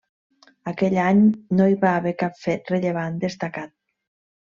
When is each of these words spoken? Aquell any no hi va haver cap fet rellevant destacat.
Aquell 0.71 0.97
any 1.03 1.21
no 1.59 1.69
hi 1.69 1.77
va 1.85 1.95
haver 2.01 2.17
cap 2.25 2.43
fet 2.49 2.77
rellevant 2.77 3.25
destacat. 3.29 3.79